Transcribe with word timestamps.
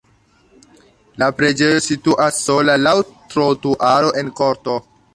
La 1.23 1.27
preĝejo 1.41 1.85
situas 1.89 2.41
sola 2.49 2.81
laŭ 2.89 2.97
trotuaro 3.37 4.15
en 4.25 4.37
korto. 4.43 4.85